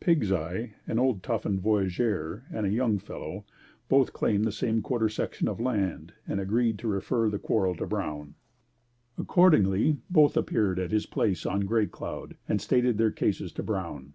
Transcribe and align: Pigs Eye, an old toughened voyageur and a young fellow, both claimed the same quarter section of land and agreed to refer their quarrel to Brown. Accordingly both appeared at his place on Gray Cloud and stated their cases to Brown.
Pigs 0.00 0.32
Eye, 0.32 0.72
an 0.88 0.98
old 0.98 1.22
toughened 1.22 1.60
voyageur 1.60 2.42
and 2.50 2.66
a 2.66 2.68
young 2.68 2.98
fellow, 2.98 3.44
both 3.88 4.12
claimed 4.12 4.44
the 4.44 4.50
same 4.50 4.82
quarter 4.82 5.08
section 5.08 5.46
of 5.46 5.60
land 5.60 6.14
and 6.26 6.40
agreed 6.40 6.80
to 6.80 6.88
refer 6.88 7.30
their 7.30 7.38
quarrel 7.38 7.76
to 7.76 7.86
Brown. 7.86 8.34
Accordingly 9.16 9.98
both 10.10 10.36
appeared 10.36 10.80
at 10.80 10.90
his 10.90 11.06
place 11.06 11.46
on 11.46 11.60
Gray 11.60 11.86
Cloud 11.86 12.36
and 12.48 12.60
stated 12.60 12.98
their 12.98 13.12
cases 13.12 13.52
to 13.52 13.62
Brown. 13.62 14.14